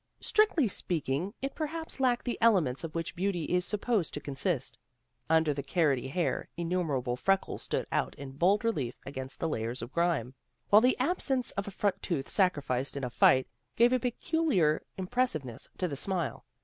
[0.19, 4.75] Strictly speaking, it perhaps lacked the elements of which beauty is supposed to consist.
[5.29, 9.93] Under the carroty hair, innumerable freckles stood out in bold relief against the layers of
[9.93, 10.33] grime,
[10.71, 15.69] while the absence of a front tooth sacrificed in a fight, gave a peculiar impressiveness
[15.77, 16.45] to the smile.